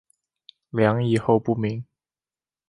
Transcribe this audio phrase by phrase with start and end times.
[0.71, 1.85] 梁以后不明。